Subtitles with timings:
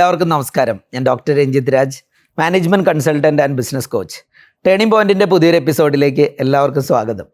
[0.00, 0.80] എല്ലാവർക്കും നമസ്കാരം.
[0.94, 2.02] ഞാൻ doctor Ranjith Raj
[2.38, 4.18] management consultant and business coach.
[4.66, 7.26] Turning പോയിന്റിന്റെ പുതിയൊരു എപ്പിസോഡിലേക്ക് എല്ലാവർക്കും സ്വാഗതം.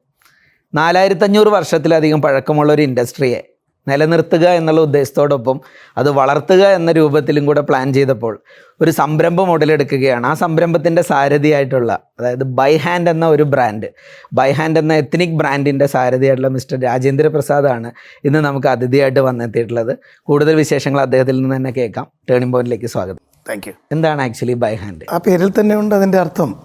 [0.74, 3.55] നാലായിരത്തഞ്ഞൂറ് വർഷത്തിലധികം പഴക്കമുള്ള ഒരു ഇൻഡസ്ട്രിയെ
[3.88, 5.60] നിലനിർത്തുക എന്നുള്ള ഉദ്ദേശത്തോടൊപ്പം
[5.98, 8.40] അത് വളർത്തുക എന്ന രൂപത്തിലും കൂടെ പ്ലാൻ ചെയ്തപ്പോൾ
[8.80, 13.87] ഒരു സംരംഭം ഉടലെടുക്കുകയാണ് ആ സംരംഭത്തിന്റെ സാരഥിയായിട്ടുള്ള അതായത് ബൈ ഹാൻഡ് എന്ന ഒരു ബ്രാൻഡ്
[14.33, 17.92] ബൈ ഹാൻഡ് എന്ന എത്നിക് ബ്രാൻഡിന്റെ സാരഥിയായിട്ടുള്ള മിസ്റ്റർ രാജേന്ദ്ര പ്രസാദാണ്
[18.25, 19.98] ഇന്ന് നമുക്ക് അതിഥിയായിട്ട് വന്നെത്തിയിട്ടുള്ളത്.
[20.23, 22.06] കൂടുതൽ വിശേഷങ്ങൾ അദ്ദേഹത്തിൽ നിന്ന് തന്നെ കേൾക്കാം.
[22.30, 23.20] ടേണിംഗ് പോയിന്റിലേക്ക് സ്വാഗതം.
[23.48, 26.56] താങ്ക് യു എന്താണ് ആക്ച്വലി ബൈ ഹാൻഡ് ആ പേരിൽ തന്നെ ഉണ്ട് അതിന്റെ അർത്ഥം.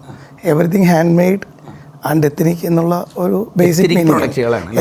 [0.44, 1.51] Everything hand made
[2.10, 3.92] and ethnic എന്നുള്ള ഒരു ബേസിക്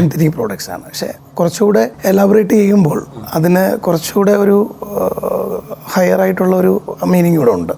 [0.02, 0.84] എന്തിനിക് പ്രോഡക്ട്സ് ആണ്.
[0.84, 3.00] പക്ഷേ കുറച്ചുകൂടെ എലാബറേറ്റ് ചെയ്യുമ്പോൾ
[3.34, 4.58] അതിന് കുറച്ചുകൂടെ ഒരു
[5.96, 6.74] ഹയർ ആയിട്ടുള്ള ഒരു
[7.12, 7.74] മീനിങ് കൂടെ ഉണ്ട്.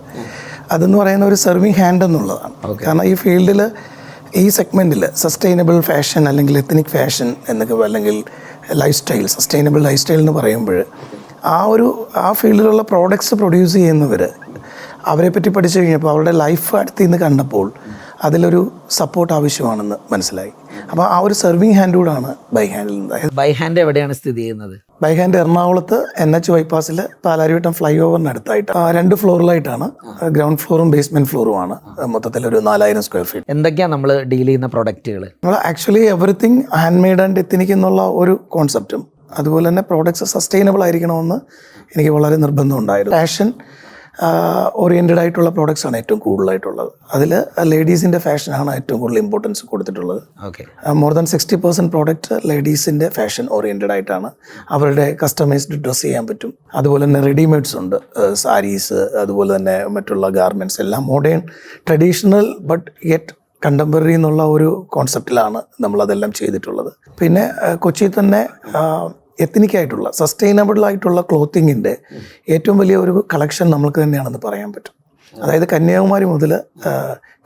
[0.71, 2.53] അതെന്ന് പറയുന്ന ഒരു സെർവിങ് ഹാൻഡ് എന്നുള്ളതാണ്.
[2.83, 3.61] കാരണം ഈ ഫീൽഡിൽ
[4.41, 8.15] ഈ സെഗ്മെന്റിൽ സസ്റ്റൈനബിൾ ഫാഷൻ അല്ലെങ്കിൽ എത്തനിക് ഫാഷൻ എന്നൊക്കെ അല്ലെങ്കിൽ
[8.81, 10.77] life style sustainable life style എന്ന് പറയുമ്പോൾ
[11.55, 14.21] ആ ഒരു ആ ഫീൽഡിലുള്ള പ്രോഡക്ട്സ് പ്രൊഡ്യൂസ് ചെയ്യുന്നവർ
[15.11, 17.67] അവരെ പറ്റി പഠിച്ചു കഴിഞ്ഞപ്പോൾ അവരുടെ ലൈഫ് അടുത്ത് നിന്ന് കണ്ടപ്പോൾ
[18.23, 18.61] അതിലൊരു
[18.97, 20.51] സപ്പോർട്ട് ആവശ്യമാണെന്ന് മനസ്സിലായി.
[20.91, 24.75] അപ്പോൾ ആ ഒരു സെർവിങ് ഹാൻഡ് കൂടാണ് ബൈ ഹാൻഡിൽ ബൈ ഹാൻഡ് എവിടെയാണ് സ്ഥിതി ചെയ്യുന്നത്?
[25.03, 29.87] ബൈ ഹാൻഡ് എറണാകുളത്ത് എൻ എച്ച് ബൈപ്പാസിൽ പാലാരിവട്ടം ഫ്ലൈ ഓവറിന് അടുത്തായിട്ട് രണ്ട് ഫ്ലോറിലായിട്ടാണ്.
[30.37, 31.77] ഗ്രൗണ്ട് ഫ്ലോറും ബേസ്മെന്റ് ഫ്ലോറും ആണ്.
[32.13, 37.23] മൊത്തത്തിൽ ഒരു നാലായിരം സ്ക്വയർ ഫീറ്റ് എന്തൊക്കെയാണ് നമ്മൾ ഡീൽ ചെയ്യുന്ന പ്രൊഡക്റ്റുകൾ നമ്മൾ actually everything hand made
[37.25, 39.03] and ethnic എന്നുള്ള ഒരു കോൺസെപ്റ്റും
[39.39, 41.37] അതുപോലെ തന്നെ പ്രോഡക്ട്സ് സസ്റ്റൈനബിൾ ആയിരിക്കണമെന്ന്
[41.93, 43.53] എനിക്ക് വളരെ നിർബന്ധമുണ്ടായിരുന്നു ഫാഷൻ
[44.83, 46.91] ഓറിയന്റഡ് ആയിട്ടുള്ള പ്രോഡക്റ്റ്സ് ആണ് ഏറ്റവും കൂടുതലായിട്ടുള്ളത്.
[47.15, 47.31] അതിൽ
[47.71, 50.21] ലേഡീസിന്റെ ഫാഷനാണ് ഏറ്റവും കൂടുതൽ ഇമ്പോർട്ടൻസ് കൊടുത്തിട്ടുള്ളത്.
[50.47, 50.63] Okay
[51.03, 54.29] more than sixty percent product ലേഡീസിന്റെ fashion oriented ആയിട്ടാണ്
[54.77, 56.53] അവരുടെ കസ്റ്റമൈസ്ഡ് ഡ്രസ്സ് ചെയ്യാൻ പറ്റും.
[56.81, 57.97] അതുപോലെ തന്നെ റെഡിമെയ്ഡ്സ് ഉണ്ട്.
[58.43, 61.41] സാരീസ് അതുപോലെ തന്നെ മറ്റുള്ള ഗാർമെന്റ്സ് എല്ലാം modern
[61.87, 66.89] traditional but get contemporary എന്നുള്ള ഒരു കോൺസെപ്റ്റിലാണ് നമ്മളതെല്ലാം ചെയ്തിട്ടുള്ളത്.
[67.19, 67.43] പിന്നെ
[67.83, 68.41] കൊച്ചിയിൽ തന്നെ
[69.39, 71.97] എത്തനിക്കായിട്ടുള്ള സസ്റ്റൈനബിൾ ആയിട്ടുള്ള ക്ലോത്തിങ്ങിന്റെ
[72.49, 74.93] ഏറ്റവും വലിയ ഒരു കളക്ഷൻ നമുക്ക് തന്നെയാണെന്ന് പറയാൻ പറ്റും.
[75.43, 76.59] അതായത് കന്യാകുമാരി മുതൽ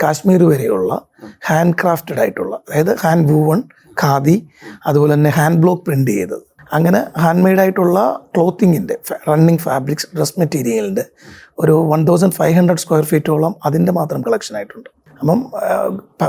[0.03, 1.01] കാശ്മീർ വരെയുള്ള
[1.45, 3.63] ഹാൻഡ് ക്രാഫ്റ്റഡ് ആയിട്ടുള്ള അതായത് ഹാൻഡ് വൂവൺ
[4.03, 4.47] ഖാദി
[4.85, 6.43] അതുപോലെ തന്നെ ഹാൻഡ് ബ്ലോക്ക് പ്രിന്റ് ചെയ്തത്.
[6.73, 8.95] അങ്ങനെ ഹാൻഡ് മെയ്ഡ് ആയിട്ടുള്ള ക്ലോത്തിങ്ങിന്റെ
[9.29, 11.05] റണ്ണിങ് ഫാബ്രിക്സ് ഡ്രസ് മെറ്റീരിയലിന്റെ
[11.59, 14.89] ഒരു one thousand five hundred square ഫീറ്റോളം അതിന്റെ മാത്രം കളക്ഷൻ ആയിട്ടുണ്ട്.
[15.19, 15.51] അപ്പം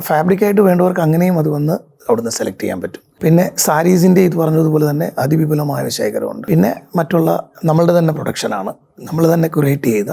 [0.01, 1.73] ഫാബ്രിക്കായിട്ട് വേണ്ടവർക്ക് അങ്ങനെയും അത് വന്ന്
[2.09, 3.03] അവിടുന്ന് സെലക്ട് ചെയ്യാൻ പറ്റും.
[3.23, 6.47] പിന്നെ സാരീസിന്റെ ഇത് പറഞ്ഞതുപോലെ തന്നെ അതിവിപുലമായ ശേഖരമുണ്ട്.
[6.47, 10.13] പിന്നെ മറ്റുള്ള നമ്മളുടെ തന്നെ പ്രൊഡക്ഷനാണ് നമ്മൾ തന്നെ ക്രിയേറ്റ് ചെയ്ത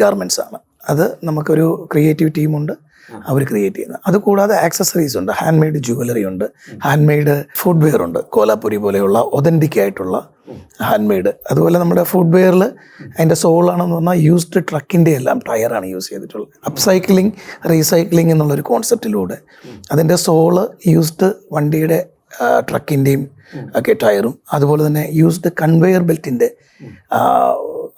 [0.00, 0.58] ഗാർമെന്റ്സ് ആണ്.
[0.88, 2.72] അത് നമുക്കൊരു ക്രിയേറ്റീവ് ടീമുണ്ട്
[3.26, 4.00] അവർ ക്രിയേറ്റ് ചെയ്യുന്നത്.
[4.06, 5.32] അതുകൂടാതെ ആക്സസറീസ് ഉണ്ട്.
[5.32, 6.44] ഹാൻഡ് മെയ്ഡ് ജുവലറി ഉണ്ട്.
[6.84, 8.18] ഹാൻഡ് മെയ്ഡ് ഫുഡ് വെയർ ഉണ്ട്.
[8.18, 10.30] കോലാപ്പുരി പോലെയുള്ള ഒതന്റിക് ആയിട്ടുള്ള
[10.82, 12.62] ഹാൻഡ് മെയ്ഡ് അതുപോലെ നമ്മുടെ ഫുഡ് വെയറിൽ
[13.16, 16.48] അതിന്റെ സോളാണെന്ന് പറഞ്ഞാൽ യൂസ്ഡ് ട്രക്കിന്റെ എല്ലാം ടയറാണ് യൂസ് ചെയ്തിട്ടുള്ളത്.
[16.66, 17.32] അപ്സൈക്ലിംഗ്
[17.70, 19.38] റീസൈക്ലിംഗ് എന്നുള്ളൊരു കോൺസെപ്റ്റിലൂടെ
[19.92, 22.13] അതിന്റെ സോൾ യൂസ്ഡ് വണ്ടിയുടെ
[22.68, 23.22] ട്രക്കിന്റെയും
[23.78, 26.48] ഒക്കെ ടയറും അതുപോലെ തന്നെ യൂസ്ഡ് കൺവെയർ ബെൽറ്റിന്റെ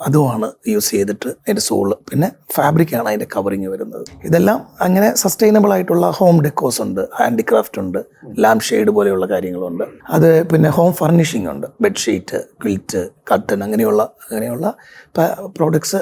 [0.07, 4.03] അതുമാണ് യൂസ് ചെയ്തിട്ട് അതിന്റെ സോൾ പിന്നെ ഫാബ്രിക്കാണ് അതിന്റെ കവറിങ് വരുന്നത്.
[4.25, 7.99] ഇതെല്ലാം അങ്ങനെ സസ്റ്റൈനബിൾ ആയിട്ടുള്ള ഹോം ഡെക്കോസ് ഉണ്ട് ഹാൻഡിക്രാഫ്റ്റ് ഉണ്ട്
[8.45, 9.85] ലാംപ് ഷെയ്ഡ് പോലെയുള്ള കാര്യങ്ങളുണ്ട്.
[10.11, 13.03] അത് പിന്നെ ഹോം ഫർണിഷിംഗ് ഉണ്ട് ബെഡ്ഷീറ്റ് ക്വിൽറ്റ്
[13.33, 14.75] കട്ടൺ അങ്ങനെയുള്ള അങ്ങനെയുള്ള
[15.59, 15.97] പ്രോഡക്ട്സ്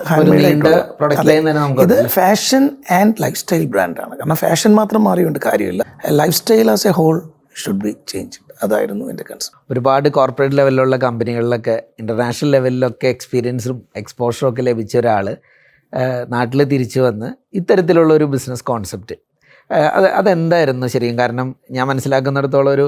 [1.84, 2.64] ഇത് ഫാഷൻ
[2.98, 5.84] ആൻഡ് ലൈഫ് സ്റ്റൈൽ ബ്രാൻഡാണ് കാരണം ഫാഷൻ മാത്രം മാറിയുകൊണ്ട് കാര്യമില്ല.
[6.22, 7.16] Life style as a whole
[7.62, 14.62] should be change അതായിരുന്നു എന്റെ കൺസേൺ ഒരുപാട് കോർപ്പറേറ്റ് ലെവലിലുള്ള കമ്പനികളിലൊക്കെ ഇന്റർനാഷണൽ ലെവലിലൊക്കെ എക്സ്പീരിയൻസും എക്സ്പോഷറും ഒക്കെ
[14.68, 15.28] ലഭിച്ച ഒരാൾ
[16.34, 17.28] നാട്ടിൽ തിരിച്ചു വന്ന്
[17.60, 19.16] ഇത്തരത്തിലുള്ള ഒരു ബിസിനസ് കോൺസെപ്റ്റ്
[19.96, 21.18] അത് അതെന്തായിരുന്നു ശരിക്കും?
[21.20, 22.86] കാരണം ഞാൻ മനസ്സിലാക്കുന്നിടത്തോളം ഒരു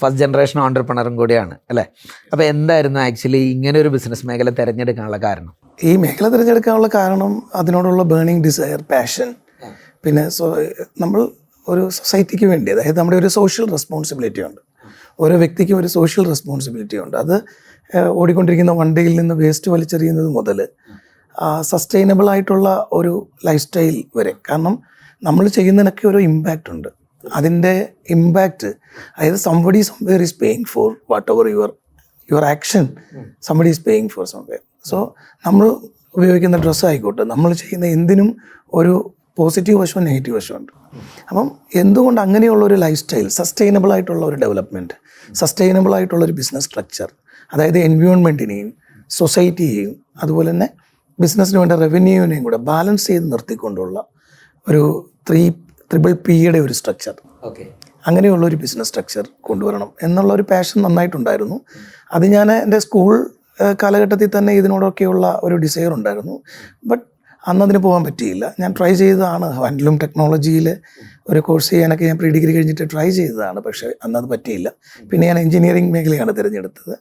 [0.00, 1.84] ഫസ്റ്റ് ജനറേഷൻ ഓണ്ടർപ്രണറും കൂടിയാണ് അല്ലേ?
[2.32, 5.52] അപ്പോൾ എന്തായിരുന്നു ആക്ച്വലി ഇങ്ങനെ ഒരു ബിസിനസ് മേഖല തിരഞ്ഞെടുക്കാനുള്ള കാരണം?
[5.88, 9.30] ഈ മേഖല തിരഞ്ഞെടുക്കാനുള്ള കാരണം അതിനോടുള്ള ബേണിംഗ് ഡിസയർ പാഷൻ
[10.04, 10.44] പിന്നെ സോ
[11.04, 11.20] നമ്മൾ
[11.72, 14.60] ഒരു സൊസൈറ്റിക്ക് വേണ്ടി അതായത് നമ്മുടെ ഒരു സോഷ്യൽ റെസ്പോൺസിബിലിറ്റി ഉണ്ട്.
[15.20, 17.16] ഓരോ വ്യക്തിക്കും ഒരു സോഷ്യൽ റെസ്പോൺസിബിലിറ്റി ഉണ്ട്.
[17.24, 17.36] അത്
[18.20, 20.58] ഓടിക്കൊണ്ടിരിക്കുന്ന വണ്ടിയിൽ നിന്ന് വേസ്റ്റ് വലിച്ചെറിയുന്നത് മുതൽ
[21.70, 22.68] സസ്റ്റൈനബിൾ ആയിട്ടുള്ള
[22.98, 23.12] ഒരു
[23.46, 24.32] ലൈഫ് സ്റ്റൈൽ വരെ.
[24.48, 24.74] കാരണം
[25.22, 26.88] നമ്മൾ ചെയ്യുന്നതിനൊക്കെ ഒരു ഇമ്പാക്റ്റ് ഉണ്ട്.
[27.24, 27.74] അതിന്റെ
[28.14, 28.68] ഇമ്പാക്റ്റ്
[29.16, 30.88] അതായത് somebody somewhere is paying for
[31.32, 31.70] whatever your
[32.28, 32.84] your action
[33.48, 34.60] somebody is paying for somewhere
[34.90, 34.98] so
[35.46, 35.66] നമ്മൾ
[36.16, 38.28] ഉപയോഗിക്കുന്ന ഡ്രസ്സ് ആയിക്കോട്ടെ നമ്മൾ ചെയ്യുന്ന എന്തിനും
[38.74, 38.94] ഒരു
[39.38, 40.72] പോസിറ്റീവ് വശവും നെഗറ്റീവ് വശമുണ്ട്
[41.28, 44.94] അപ്പം എന്തുകൊണ്ട് അങ്ങനെയുള്ള ഒരു ലൈഫ് സ്റ്റൈൽ സസ്റ്റൈനബിൾ ആയിട്ടുള്ള ഒരു ഡെവലപ്മെന്റ്
[45.34, 47.08] സസ്റ്റൈനബിൾ ആയിട്ടുള്ള ഒരു ബിസിനസ് സ്ട്രക്ചർ
[47.52, 48.74] അതായത് എൻവയോൺമെന്റിനെയും
[49.10, 50.68] സൊസൈറ്റിയെയും അതുപോലെ തന്നെ
[51.18, 53.98] ബിസിനസ്സിന് വേണ്ട റവന്യൂവിനെയും കൂടെ ബാലൻസ് ചെയ്ത് നിർത്തിക്കൊണ്ടുള്ള
[54.66, 54.82] ഒരു
[55.30, 55.42] ത്രീ
[55.90, 57.64] ത്രിബിൾ പിയുടെ ഒരു സ്ട്രക്ചർ ഓക്കെ
[58.06, 61.56] അങ്ങനെയുള്ള ഒരു ബിസിനസ് സ്ട്രക്ചർ കൊണ്ടുവരണം എന്നുള്ള ഒരു പാഷൻ നന്നായിട്ടുണ്ടായിരുന്നു.
[62.12, 63.12] അത് ഞാൻ എന്റെ സ്കൂൾ
[63.82, 66.34] കാലഘട്ടത്തിൽ തന്നെ ഇതിനോടൊക്കെയുള്ള ഒരു ഡിസയർ ഉണ്ടായിരുന്നു.
[66.84, 67.04] ബട്ട്
[67.46, 68.54] അന്ന് അതിന് പോകാൻ പറ്റിയില്ല.
[68.60, 69.50] ഞാൻ ട്രൈ ചെയ്തതാണ്.
[69.50, 70.76] ഹാൻഡ്ലൂം ടെക്നോളജിയിൽ
[71.28, 73.60] ഒരു കോഴ്സ് ചെയ്യാനൊക്കെ ഞാൻ പ്രീ ഡിഗ്രി കഴിഞ്ഞിട്ട് ട്രൈ ചെയ്തതാണ്.
[73.60, 74.72] പക്ഷേ അന്നത് പറ്റിയില്ല.
[75.10, 76.98] പിന്നെ ഞാൻ എഞ്ചിനീയറിംഗ് മേഖലയാണ് തിരഞ്ഞെടുത്തത്.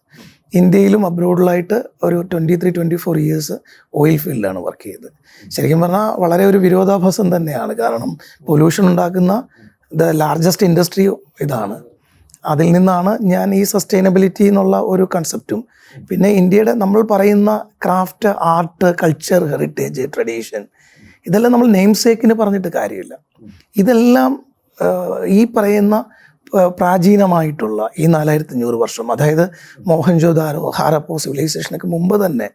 [0.54, 3.54] ഇന്ത്യയിലും അബ്രോഡിലായിട്ട് ഒരു twenty three twenty four years
[3.96, 5.12] oil ഫീൽഡിലാണ് work ചെയ്തത്.
[5.50, 7.74] ശരിക്കും പറഞ്ഞാൽ വളരെ ഒരു വിരോധാഭാസം തന്നെയാണ്.
[7.74, 9.48] കാരണം പൊല്യൂഷൻ ഉണ്ടാക്കുന്ന
[9.96, 11.08] ദ ലാർജസ്റ്റ് ഇൻഡസ്ട്രി
[11.42, 11.84] ഇതാണ്.
[12.48, 15.62] അതിൽ നിന്നാണ് ഞാൻ ഈ സസ്റ്റൈനബിലിറ്റി എന്നുള്ള ഒരു കൺസെപ്റ്റും
[16.10, 17.52] പിന്നെ ഇന്ത്യയുടെ നമ്മൾ പറയുന്ന
[17.86, 20.64] craft art culture heritage tradition
[21.26, 23.14] ഇതെല്ലാം നമ്മൾ നെയിം സേക്കിന് പറഞ്ഞിട്ട് കാര്യമില്ല.
[23.76, 24.32] ഇതെല്ലാം
[25.26, 26.06] ഈ പറയുന്ന
[26.80, 29.50] പ്രാചീനമായിട്ടുള്ള ഈ നാലായിരത്തി അഞ്ഞൂറ് വർഷം അതായത്
[29.88, 32.50] മോഹൻജോദാരോ ഹാരപ്പോ സിവിലൈസേഷനൊക്കെ മുമ്പ് തന്നെ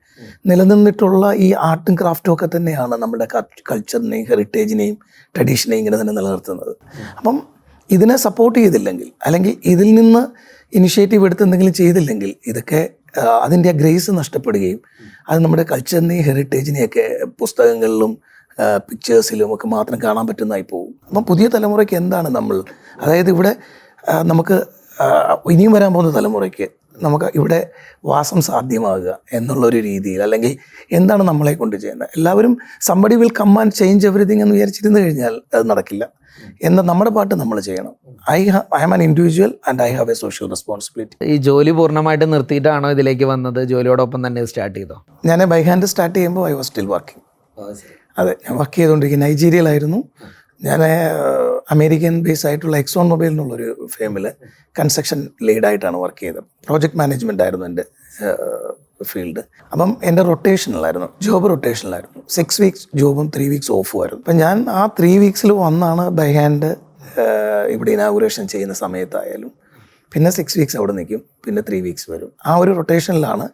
[0.46, 3.26] നിലനിന്നിട്ടുള്ള ഈ ആർട്ടും ക്രാഫ്റ്റും ഒക്കെ തന്നെയാണ് നമ്മുടെ
[3.70, 4.96] കൾച്ചറിനെയും ഹെറിറ്റേജിനെയും
[5.34, 6.72] ട്രഡീഷനെയും ഇങ്ങനെ തന്നെ നിലനിർത്തുന്നത്.
[7.18, 7.51] അപ്പം
[7.96, 10.22] ഇതിനെ സപ്പോർട്ട് ചെയ്തില്ലെങ്കിൽ അല്ലെങ്കിൽ ഇതിൽ നിന്ന്
[10.78, 12.82] ഇനിഷ്യേറ്റീവ് എടുത്ത് എന്തെങ്കിലും ചെയ്തില്ലെങ്കിൽ ഇതൊക്കെ
[13.44, 14.78] അതിന്റെ ആ ഗ്രേസ് നഷ്ടപ്പെടുകയും
[15.28, 17.04] അത് നമ്മുടെ കൾച്ചറിനെയും ഹെറിറ്റേജിനെയൊക്കെ
[17.40, 18.12] പുസ്തകങ്ങളിലും
[18.88, 20.94] പിക്ചേഴ്സിലും ഒക്കെ മാത്രം കാണാൻ പറ്റുന്നതായി പോകും.
[21.08, 22.56] അപ്പം പുതിയ തലമുറയ്ക്ക് എന്താണ് നമ്മൾ
[23.02, 23.52] അതായത് ഇവിടെ
[24.30, 24.56] നമുക്ക്
[25.54, 26.66] ഇനിയും വരാൻ പോകുന്ന തലമുറയ്ക്ക്
[27.02, 27.60] നമുക്ക് ഇവിടെ
[28.04, 30.52] വാസം സാധ്യമാകുക എന്നുള്ളൊരു രീതിയിൽ അല്ലെങ്കിൽ
[30.98, 32.10] എന്താണ് നമ്മളെ കൊണ്ട് ചെയ്യുന്നത്?
[32.16, 32.52] എല്ലാവരും
[32.88, 36.04] somebody will come and change everything എന്ന് വിചാരിച്ചിരുന്നു കഴിഞ്ഞാൽ അത് നടക്കില്ല.
[36.68, 37.94] എന്ന നമ്മുടെ പാട്ട് നമ്മൾ ചെയ്യണം.
[38.36, 38.38] I
[38.78, 43.28] I am an individual and I have a social responsibility ഈ ജോലി പൂർണമായിട്ട് നിർത്തിയിട്ടാണോ ഇതിലേക്ക്
[43.32, 43.60] വന്നത്?
[43.72, 44.98] ജോലിയോടൊപ്പം തന്നെ സ്റ്റാർട്ട് ചെയ്തോ?
[45.30, 47.24] ഞാൻ ബൈ ഹാൻഡ് സ്റ്റാർട്ട് ചെയ്യുമ്പോൾ ഐ വാസ് സ്റ്റിൽ വർക്കിംഗ്
[48.20, 49.98] അതെ ഞാൻ വർക്ക് ചെയ്തുകൊണ്ടിരിക്കുന്നത് നൈജീരിയയിലായിരുന്നു.
[50.66, 50.80] ഞാൻ
[51.74, 54.24] അമേരിക്കൻ ബേസ് ആയിട്ടുള്ള എക്സോൺ മൊബൈൽ എന്നുള്ളൊരു ഫേമിൽ
[54.78, 55.18] കൺസ്ട്രക്ഷൻ
[55.48, 56.44] ലീഡായിട്ടാണ് വർക്ക് ചെയ്തത്.
[56.66, 57.84] പ്രോജക്റ്റ് മാനേജ്മെന്റ് ആയിരുന്നു എന്റെ
[59.10, 64.22] ഫീൽഡ് അപ്പം എന്റെ റൊട്ടേഷനിലായിരുന്നു ജോബ് റൊട്ടേഷനിലായിരുന്നു സിക്സ് വീക്സ് ജോബും ത്രീ വീക്സ് ഓഫും ആയിരുന്നു.
[64.24, 66.70] അപ്പം ഞാൻ ആ ത്രീ വീക്സിൽ വന്നാണ് ബൈ ഹാൻഡ്
[67.74, 69.52] ഇവിടെ ഇനാഗുറേഷൻ ചെയ്യുന്ന സമയത്തായാലും
[70.12, 72.30] പിന്നെ സിക്സ് വീക്സ് അവിടെ നിൽക്കും പിന്നെ ത്രീ വീക്സ് വരും.
[72.46, 73.44] ആ ഒരു റൊട്ടേഷനിലാണ്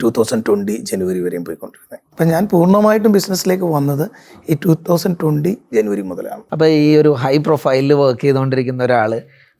[0.00, 1.98] ടു തൗസൻഡ് ട്വന്റി ജനുവരി വരെയും പോയിക്കൊണ്ടിരുന്നത്.
[2.12, 4.04] അപ്പം ഞാൻ പൂർണമായിട്ടും ബിസിനസ്സിലേക്ക് വന്നത്
[4.50, 6.42] ഈ ടു തൗസൻഡ് ട്വന്റി ജനുവരി മുതലാണ്.
[6.54, 9.12] അപ്പോൾ ഈ ഒരു ഹൈ പ്രൊഫൈലിൽ വർക്ക് ചെയ്തുകൊണ്ടിരിക്കുന്ന ഒരാൾ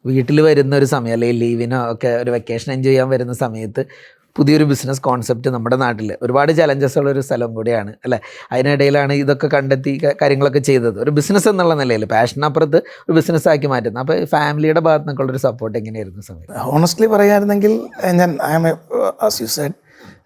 [0.05, 3.83] വീട്ടിൽ വരുന്ന ഒരു സമയം അല്ലെങ്കിൽ ലീവിനോ ഒക്കെ ഒരു വെക്കേഷൻ എൻജോയ് ചെയ്യാൻ വരുന്ന സമയത്ത്
[4.37, 8.19] പുതിയൊരു ബിസിനസ് കോൺസെപ്റ്റ് നമ്മുടെ നാട്ടിൽ ഒരുപാട് ചലഞ്ചസ് ഉള്ള ഒരു സ്ഥലം കൂടിയാണ് അല്ലേ?
[8.53, 9.93] അതിനിടയിലാണ് ഇതൊക്കെ കണ്ടെത്തി
[10.23, 10.99] കാര്യങ്ങളൊക്കെ ചെയ്തത്.
[11.01, 14.03] ഒരു ബിസിനസ് എന്നുള്ള നിലയിൽ പാഷനപ്പുറത്ത് ഒരു ബിസിനസ് ആക്കി മാറ്റുന്നത്.
[14.03, 17.75] അപ്പോൾ ഫാമിലിയുടെ ഭാഗത്തു നിന്നുള്ള ഒരു സപ്പോർട്ട് എങ്ങനെയായിരുന്നു സമയത്ത് ഓണസ്റ്റ്ലി പറയുകയായിരുന്നെങ്കിൽ
[18.21, 18.67] ഞാൻ ഐ എം
[19.31, 19.77] സെഡ്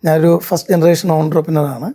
[0.04, 1.90] ഞാനൊരു ഫസ്റ്റ് ജനറേഷൻ ഓൺട്രപ്രനറാണ്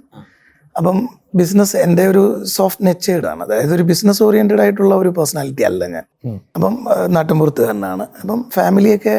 [0.75, 0.97] അപ്പം
[1.35, 6.05] ബിസിനസ് എന്റെ ഒരു സോഫ്റ്റ് നെച്ചേർഡാണ് അതായത് ഒരു ബിസിനസ് ഓറിയന്റഡ് ആയിട്ടുള്ള ഒരു പേഴ്സണാലിറ്റി അല്ല ഞാൻ.
[6.55, 9.15] അപ്പം നാട്ടിൻപുറത്ത് തന്നെയാണ് അപ്പം ഫാമിലിയൊക്കെ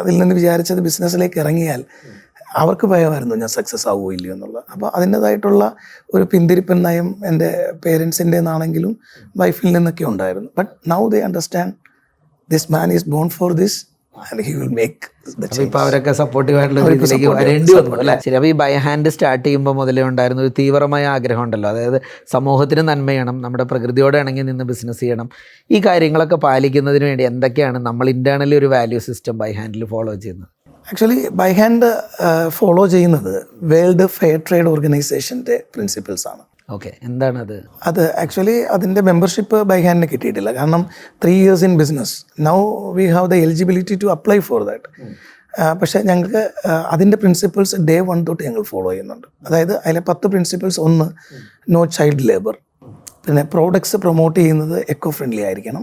[0.00, 1.84] അതിൽ നിന്ന് വിചാരിച്ചത് ബിസിനസ്സിലേക്ക് ഇറങ്ങിയാൽ
[2.56, 4.64] അവർക്ക് ഭയമായിരുന്നു ഞാൻ സക്സസ് ആവുമോ ഇല്ലയോ എന്നുള്ളത്.
[4.72, 5.76] അപ്പോൾ അതിന്റെതായിട്ടുള്ള
[6.14, 8.98] ഒരു പിന്തിരിപ്പൻ നയം എന്റെ പേരൻസിന്റെ നിന്നാണെങ്കിലും
[9.36, 10.50] വൈഫിൽ നിന്നൊക്കെ ഉണ്ടായിരുന്നു.
[10.58, 11.74] But now they understand
[12.50, 13.78] this man is born for this
[15.82, 18.16] അവരൊക്കെ സപ്പോർട്ടീവ് ആയിട്ടുള്ള ഒരു ഇതിലേക്ക് വരേണ്ടി വന്നു അല്ലേ?
[18.24, 21.68] ശരി അപ്പോൾ ഈ ബൈ ഹാൻഡ് സ്റ്റാർട്ട് ചെയ്യുമ്പോൾ മുതലേ ഉണ്ടായിരുന്ന ഒരു തീവ്രമായ ആഗ്രഹം ഉണ്ടല്ലോ.
[21.70, 21.98] അതായത്
[22.32, 25.28] സമൂഹത്തിന് നന്മ ചെയ്യണം നമ്മുടെ പ്രകൃതിയോട് ഇണങ്ങി നിന്ന് ബിസിനസ് ചെയ്യണം.
[25.70, 30.48] ഈ കാര്യങ്ങളൊക്കെ പാലിക്കുന്നതിന് വേണ്ടി എന്തൊക്കെയാണ് നമ്മൾ ഇന്റേണലി ഒരു value system By Hand follow ചെയ്യുന്നത്?
[30.90, 31.90] ആക്ച്വലി ബൈ ഹാൻഡ്
[32.48, 36.42] ഫോളോ ചെയ്യുന്നത് വേൾഡ് ഫെയർ ട്രേഡ് ഓർഗനൈസേഷന്റെ പ്രിൻസിപ്പിൾസ് ആണ്.
[36.74, 36.90] ഓക്കെ.
[37.08, 37.56] എന്താണത്?
[37.88, 40.50] അത് ആക്ച്വലി അതിന്റെ മെമ്പർഷിപ്പ് ബൈ ഹാൻഡിന് കിട്ടിയിട്ടില്ല.
[40.58, 40.82] കാരണം
[41.24, 42.14] three years in business
[42.48, 42.58] now
[42.98, 44.88] we have the eligibility to apply for that
[45.80, 46.42] പക്ഷേ ഞങ്ങൾക്ക്
[46.94, 49.28] അതിന്റെ പ്രിൻസിപ്പിൾസ് ഡേ വൺ തൊട്ട് ഞങ്ങൾ ഫോളോ ചെയ്യുന്നുണ്ട്.
[49.46, 51.06] അതായത് അതിലെ പത്ത് പ്രിൻസിപ്പിൾസ് ഒന്ന്
[51.74, 52.56] നോ ചൈൽഡ് ലേബർ
[53.26, 55.82] പിന്നെ പ്രോഡക്ട്സ് പ്രൊമോട്ട് ചെയ്യുന്നത് എക്കോ ഫ്രണ്ട്ലി ആയിരിക്കണം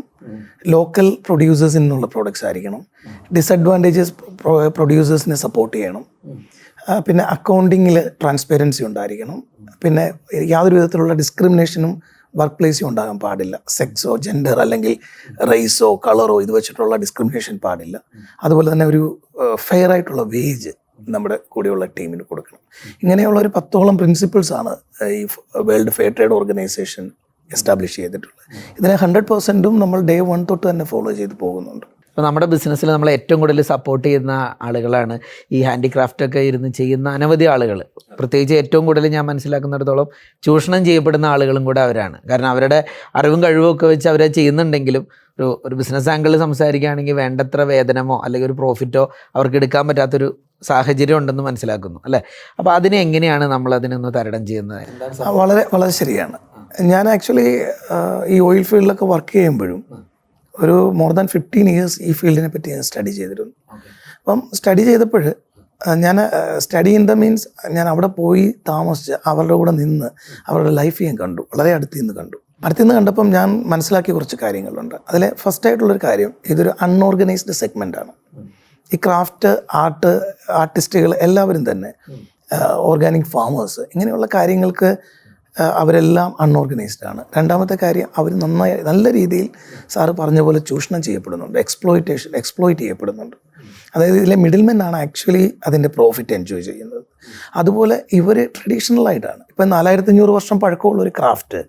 [0.67, 2.81] ലോക്കൽ പ്രൊഡ്യൂസേഴ്സിൽ നിന്നുള്ള പ്രോഡക്ട്സ് ആയിരിക്കണം.
[3.35, 4.13] ഡിസഡ്വാന്റേജസ്
[4.77, 6.05] പ്രൊഡ്യൂസേഴ്സിനെ സപ്പോർട്ട് ചെയ്യണം.
[7.07, 9.43] പിന്നെ അക്കൗണ്ടിങ്ങിൽ ട്രാൻസ്പെറൻസി ഉണ്ടായിരിക്കണം.
[9.83, 10.05] പിന്നെ
[10.53, 11.93] യാതൊരു വിധത്തിലുള്ള ഡിസ്ക്രിമിനേഷനും
[12.39, 13.55] വർക്ക് പ്ലേസും ഉണ്ടാകാൻ പാടില്ല.
[13.77, 14.93] സെക്സോ ജെൻഡർ അല്ലെങ്കിൽ
[15.51, 17.97] റേസോ കളറോ ഇത് വെച്ചിട്ടുള്ള ഡിസ്ക്രിമിനേഷൻ പാടില്ല.
[18.43, 19.01] അതുപോലെ തന്നെ ഒരു
[19.67, 20.73] ഫെയർ ആയിട്ടുള്ള വേജ്
[21.15, 22.61] നമ്മുടെ കൂടെയുള്ള ടീമിന് കൊടുക്കണം.
[23.03, 24.73] ഇങ്ങനെയുള്ള ഒരു പത്തോളം പ്രിൻസിപ്പിൾസ് ആണ്
[25.19, 25.21] ഈ
[25.69, 27.05] world fair trade organisation
[27.51, 28.45] establish ചെയ്തിട്ടുള്ളത്.
[28.79, 31.85] ഇതിനെ ഹൺഡ്രഡ് പെർസെന്റും നമ്മൾ ഡേ വൺ തൊട്ട് തന്നെ ഫോളോ ചെയ്ത് പോകുന്നുണ്ട്.
[32.17, 35.19] ഇപ്പോൾ നമ്മുടെ ബിസിനസ്സിൽ നമ്മൾ ഏറ്റവും കൂടുതൽ സപ്പോർട്ട് ചെയ്യുന്ന ആളുകളാണ്
[35.51, 37.79] ഈ ഹാൻഡിക്രാഫ്റ്റൊക്കെ ഇരുന്ന് ചെയ്യുന്ന അനവധി ആളുകൾ
[38.19, 40.07] പ്രത്യേകിച്ച് ഏറ്റവും കൂടുതൽ ഞാൻ മനസ്സിലാക്കുന്നിടത്തോളം
[40.43, 42.17] ചൂഷണം ചെയ്യപ്പെടുന്ന ആളുകളും കൂടെ അവരാണ്.
[42.29, 42.79] കാരണം അവരുടെ
[43.15, 45.07] അറിവും കഴിവും ഒക്കെ വെച്ച് അവരെ ചെയ്യുന്നുണ്ടെങ്കിലും
[45.39, 49.03] ഒരു ഒരു ബിസിനസ് ആംഗിളിൽ സംസാരിക്കുകയാണെങ്കിൽ വേണ്ടത്ര വേതനമോ അല്ലെങ്കിൽ ഒരു പ്രോഫിറ്റോ
[49.35, 50.29] അവർക്ക് എടുക്കാൻ പറ്റാത്തൊരു
[50.63, 52.23] സാഹചര്യം ഉണ്ടെന്ന് മനസ്സിലാക്കുന്നു അല്ലേ?
[52.59, 54.83] അപ്പോൾ അതിനെ എങ്ങനെയാണ് നമ്മൾ അതിനൊന്ന് തരണം ചെയ്യുന്നത്?
[55.39, 56.37] വളരെ വളരെ ശരിയാണ്.
[56.81, 57.49] ഞാൻ ആക്ച്വലി
[58.27, 59.81] ഈ ഓയിൽ ഫീൽഡിലൊക്കെ വർക്ക് ചെയ്യുമ്പോഴും
[60.63, 63.53] ഒരു മോർ ദാൻ ഫിഫ്റ്റീൻ ഇയേഴ്സ് ഈ ഫീൽഡിനെ പറ്റി ഞാൻ സ്റ്റഡി ചെയ്തിരുന്നു.
[64.19, 65.23] അപ്പം സ്റ്റഡി ചെയ്തപ്പോൾ
[65.95, 66.17] ഞാൻ
[66.57, 70.09] സ്റ്റഡി ഇൻ ദ മീൻസ് ഞാൻ അവിടെ പോയി താമസിച്ച് അവരുടെ കൂടെ നിന്ന്
[70.47, 71.41] അവരുടെ ലൈഫ് ഞാൻ കണ്ടു.
[71.41, 72.37] വളരെ അടുത്ത് നിന്ന് കണ്ടു.
[72.65, 74.95] അടുത്ത് നിന്ന് കണ്ടപ്പം ഞാൻ മനസ്സിലാക്കിയ കുറച്ച് കാര്യങ്ങളുണ്ട്.
[75.09, 77.55] അതിൽ ഫസ്റ്റ് ആയിട്ടുള്ളൊരു കാര്യം ഇതൊരു അൺഓർഗനൈസ്ഡ്
[77.97, 78.13] ആണ്.
[78.93, 80.11] ഈ ക്രാഫ്റ്റ് ആർട്ട്
[80.51, 81.91] ആർട്ടിസ്റ്റുകൾ എല്ലാവരും തന്നെ
[82.89, 84.89] ഓർഗാനിക് ഫാമേഴ്സ് ഇങ്ങനെയുള്ള കാര്യങ്ങൾക്ക്
[85.61, 87.23] അവരെല്ലാം അൺഓർഗനൈസ്ഡ് ആണ്.
[87.37, 89.49] രണ്ടാമത്തെ കാര്യം അവർ നന്നായി നല്ല രീതിയിൽ
[89.89, 91.59] സാറ് പറഞ്ഞ പോലെ ചൂഷണം ചെയ്യപ്പെടുന്നുണ്ട്.
[91.59, 93.35] എക്സ്പ്ലോയിറ്റേഷൻ എക്സ്പ്ലോയിറ്റ് ചെയ്യപ്പെടുന്നുണ്ട്.
[93.95, 97.03] അതായത് ഇതിലെ മിഡിൽമെൻ ആണ് ആക്ച്വലി അതിന്റെ പ്രോഫിറ്റ് എൻജോയ് ചെയ്യുന്നത്.
[97.55, 99.39] അതുപോലെ ഇവർ ട്രഡീഷണൽ ആയിട്ടാണ്.
[99.39, 101.63] ഇപ്പം നാലായിരത്തി അഞ്ഞൂറ് വർഷം പഴക്കമുള്ള ഒരു ക്രാഫ്റ്റ്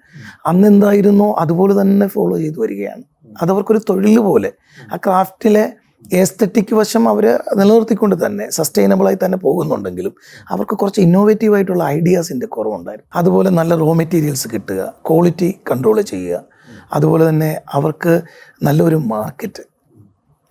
[0.46, 3.02] അന്ന് എന്തായിരുന്നോ അതുപോലെ തന്നെ ഫോളോ ചെയ്തു വരികയാണ്.
[3.42, 4.52] അതവർക്കൊരു തൊഴിൽ പോലെ
[4.94, 5.72] ആ ക്രാഫ്റ്റിലെ
[6.12, 10.14] എസ്തറ്റിക് വശം അവർ നിലനിർത്തിക്കൊണ്ട് തന്നെ സസ്റ്റൈനബിളായി തന്നെ പോകുന്നുണ്ടെങ്കിലും
[10.48, 13.18] അവർക്ക് കുറച്ച് ഇന്നോവേറ്റീവ് ആയിട്ടുള്ള ഐഡിയാസിന്റെ കുറവുണ്ടായിരുന്നു.
[13.18, 16.44] അതുപോലെ നല്ല റോ മെറ്റീരിയൽസ് കിട്ടുക ക്വാളിറ്റി കൺട്രോൾ ചെയ്യുക.
[16.92, 18.22] അതുപോലെ തന്നെ അവർക്ക്
[18.62, 19.62] നല്ലൊരു മാർക്കറ്റ്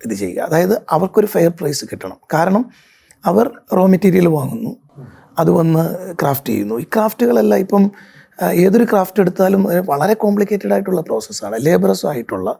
[0.04, 0.42] ഇത് ചെയ്യുക.
[0.42, 2.16] അതായത് അവർക്കൊരു ഫെയർ പ്രൈസ് കിട്ടണം.
[2.34, 2.70] കാരണം
[3.26, 4.76] അവർ റോ മെറ്റീരിയൽ വാങ്ങുന്നു
[5.38, 6.78] അത് വന്ന് ക്രാഫ്റ്റ് ചെയ്യുന്നു.
[6.78, 7.90] ഈ ക്രാഫ്റ്റുകളെല്ലാം ഇപ്പം
[8.42, 12.50] ഏതൊരു ക്രാഫ്റ്റ് എടുത്താലും വളരെ കോംപ്ലിക്കേറ്റഡ് ആയിട്ടുള്ള പ്രോസസ്സാണ് ലേബറസ് ആയിട്ടുള്ള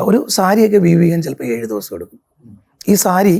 [0.00, 2.20] ഒരു സാരിയൊക്കെ വീവ് ചെയ്യാൻ ചിലപ്പോൾ ഏഴ് ദിവസം എടുക്കും.
[2.88, 3.36] ഈ സാരി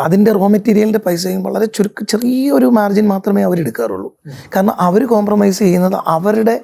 [0.00, 4.16] അതിന്റെ റോ മെറ്റീരിയലിന്റെ പൈസയും വളരെ ചുരുക്ക ചെറിയൊരു മാർജിൻ മാത്രമേ അവർ എടുക്കാറുള്ളൂ.
[4.56, 6.60] കാരണം അവർ കോംപ്രമൈസ് ചെയ്യുന്നത് അവരുടെ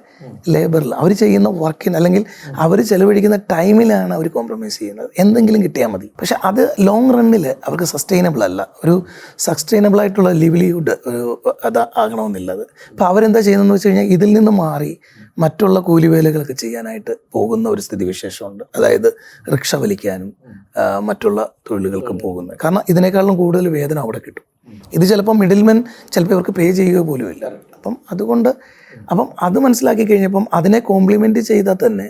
[0.48, 2.24] ലേബറിൽ അവർ ചെയ്യുന്ന വർക്കിന് അല്ലെങ്കിൽ
[2.56, 5.10] അവർ ചെലവഴിക്കുന്ന ടൈമിലാണ് അവർ കോംപ്രമൈസ് ചെയ്യുന്നത്.
[5.18, 6.06] എന്തെങ്കിലും കിട്ടിയാൽ മതി.
[6.20, 8.68] പക്ഷെ അത് ലോങ് റണ്ണിൽ അവർക്ക് സസ്റ്റൈനബിൾ അല്ല.
[8.84, 9.04] ഒരു
[9.38, 12.62] സസ്റ്റൈനബിൾ ആയിട്ടുള്ള ലിവ്ലിഹുഡ് ഒരു അത് ആകണമെന്നില്ല അത്.
[12.90, 14.98] അപ്പോൾ അവരെന്താ ചെയ്യുന്നതെന്ന് വെച്ച് കഴിഞ്ഞാൽ ഇതിൽ നിന്ന് മാറി
[15.38, 18.64] മറ്റുള്ള കൂലിവേലകളൊക്കെ ചെയ്യാനായിട്ട് പോകുന്ന ഒരു സ്ഥിതിവിശേഷമുണ്ട്.
[18.76, 19.14] അതായത്
[19.52, 20.32] റിക്ഷ വലിക്കാനും
[21.00, 22.58] മറ്റുള്ള തൊഴിലുകൾക്കും പോകുന്നത്.
[22.64, 22.82] കാരണം
[23.18, 24.44] ഇതിനേക്കാളും കൂടുതൽ വേതനം അവിടെ കിട്ടും.
[24.96, 25.78] ഇത് ചിലപ്പോൾ മിഡിൽമെൻ
[26.12, 27.44] ചിലപ്പോൾ ഇവർക്ക് പേ ചെയ്യുക പോലും ഇല്ല.
[27.76, 28.50] അപ്പം അതുകൊണ്ട്
[29.10, 32.06] അപ്പം അത് മനസ്സിലാക്കി കഴിഞ്ഞപ്പം അതിനെ കോംപ്ലിമെന്റ് ചെയ്താൽ തന്നെ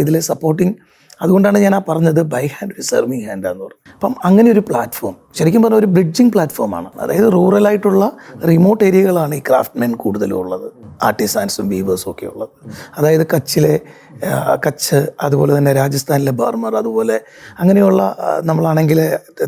[0.00, 0.74] ഇതിലെ സപ്പോർട്ടിങ്
[1.22, 3.80] അതുകൊണ്ടാണ് ഞാൻ ആ പറഞ്ഞത് ബൈ ഹാൻഡ് ഒരു സെർവിങ് ഹാൻഡ് എന്ന് പറഞ്ഞു.
[3.96, 8.04] അപ്പം അങ്ങനെ ഒരു പ്ലാറ്റ്ഫോം ശരിക്കും പറഞ്ഞാൽ ഒരു ബ്രിഡ്ജിങ് പ്ലാറ്റ്ഫോമാണ് അതായത് റൂറൽ ആയിട്ടുള്ള
[8.50, 10.66] റിമോട്ട് ഏരിയകളാണ് ഈ ക്രാഫ്റ്റ്മെൻ കൂടുതലും ഉള്ളത്.
[11.02, 12.50] ആർട്ടിസാൻസും വീവേഴ്സും ഒക്കെ ഉള്ളത്.
[12.98, 13.80] അതായത് കച്ചിലെ
[14.66, 17.20] കച്ച് അതുപോലെ തന്നെ രാജസ്ഥാനിലെ ബർമർ അതുപോലെ
[17.60, 19.00] അങ്ങനെയുള്ള നമ്മളാണെങ്കിൽ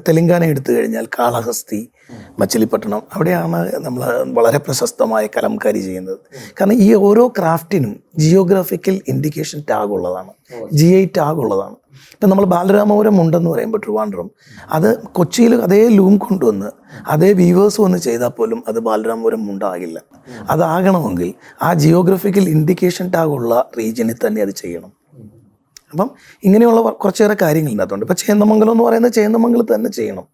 [0.08, 1.90] തെലങ്കാന എടുത്തു കഴിഞ്ഞാൽ കാളഹസ്തി
[2.40, 4.02] മച്ചിലിപ്പട്ടണം അവിടെയാണ് നമ്മൾ
[4.38, 6.18] വളരെ പ്രശസ്തമായ കലംകാരി ചെയ്യുന്നത്.
[6.60, 10.32] കാരണം ഈ ഓരോ ക്രാഫ്റ്റിനും ജിയോഗ്രാഫിക്കൽ ഇൻഡിക്കേഷൻ ടാഗ് ഉള്ളതാണ്.
[10.72, 11.76] ജി ഐ ടാഗ് ഉള്ളതാണ്.
[12.12, 14.30] ഇപ്പം നമ്മൾ ബാലരാമപുരം ഉണ്ടെന്ന് പറയുമ്പോൾ ട്രിവാൻഡ്രം
[14.70, 16.70] അത് കൊച്ചിയിൽ അതേ ലൂം കൊണ്ടുവന്ന്
[17.06, 20.00] അതേ വീവേഴ്സ് വന്ന് ചെയ്താൽ പോലും അത് ബാലരാമപുരം ഉണ്ടാകില്ല.
[20.50, 24.92] അതാകണമെങ്കിൽ ആ ജിയോഗ്രഫിക്കൽ ഇൻഡിക്കേഷൻ ടാഗുള്ള റീജിയനിൽ തന്നെ അത് ചെയ്യണം.
[25.92, 26.10] അപ്പം
[26.44, 30.26] ഇങ്ങനെയുള്ള കുറച്ചേറെ കാര്യങ്ങൾ ഇതിനകത്തുണ്ട് ഇപ്പം ചേന്ദമംഗലം എന്ന് പറയുന്നത് ചേന്ദമംഗലം തന്നെ ചെയ്യണം.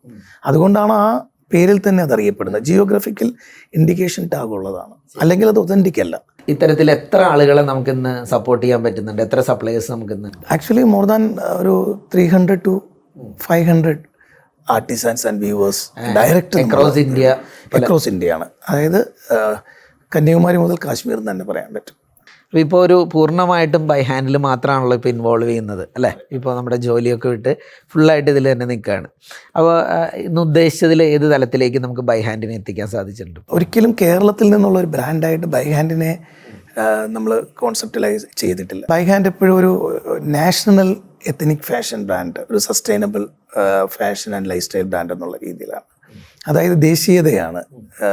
[0.45, 2.63] അതുകൊണ്ടാണ് ആ പേരിൽ തന്നെ അത് അറിയപ്പെടുന്നത്.
[2.63, 3.35] ജിയോഗ്രഫിക്കൽ
[3.75, 4.95] ഇൻഡിക്കേഷൻ ടാഗ് ഉള്ളതാണ്.
[5.21, 6.01] അല്ലെങ്കിൽ അത് ഒതന്റിക്
[6.51, 9.23] ഇത്തരത്തിൽ എത്ര ആളുകളെ നമുക്ക് ഇന്ന് സപ്പോർട്ട് ചെയ്യാൻ പറ്റുന്നുണ്ട്?
[9.23, 11.23] എത്ര സപ്ലൈസ് നമുക്ക് ഇന്ന് ആക്ച്വലി മോർ ദാൻ
[11.57, 11.75] ഒരു
[12.13, 12.75] three hundred to
[13.41, 14.03] five hundred
[14.67, 15.83] artisans and weavers
[16.17, 17.29] direct across India
[17.79, 19.01] across ഇന്ത്യയാണ് അതായത്
[19.33, 19.39] ആ,
[20.13, 21.97] കന്യാകുമാരി മുതൽ കാശ്മീർ എന്ന് തന്നെ പറയാൻ പറ്റും.
[22.51, 26.11] അപ്പോൾ ഇപ്പോൾ ഒരു പൂർണമായിട്ടും ബൈ ഹാൻഡിൽ മാത്രമാണല്ലോ ഇപ്പോൾ ഇൻവോൾവ് ചെയ്യുന്നത് അല്ലേ?
[26.37, 27.53] ഇപ്പോൾ നമ്മുടെ ജോലിയൊക്കെ വിട്ട്
[27.93, 29.09] ഫുള്ളായിട്ട് ഇതിൽ തന്നെ നിൽക്കുകയാണ്
[29.59, 29.75] അപ്പോൾ
[30.25, 33.41] ഇന്ന് ഉദ്ദേശിച്ചതിൽ ഏത് തലത്തിലേക്ക് നമുക്ക് ബൈ ഹാൻഡിനെ എത്തിക്കാൻ സാധിച്ചിട്ടുണ്ട്?
[33.57, 36.13] ഒരിക്കലും കേരളത്തിൽ നിന്നുള്ള ഒരു ബ്രാൻഡായിട്ട് ബൈ ഹാൻഡിനെ
[37.15, 38.85] നമ്മൾ കോൺസെപ്റ്റലൈസ് ചെയ്തിട്ടില്ല.
[38.95, 39.73] ബൈ ഹാൻഡ് എപ്പോഴും ഒരു
[40.39, 40.91] നാഷണൽ
[41.33, 43.23] എത്തനിക് ഫാഷൻ ബ്രാൻഡ് ഒരു sustainable
[43.97, 45.87] fashion and lifestyle brand എന്നുള്ള രീതിയിലാണ്.
[46.49, 47.65] അതായത് ദേശീയതയാണ്